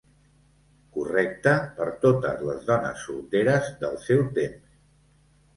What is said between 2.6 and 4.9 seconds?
dones solteres del seu temps.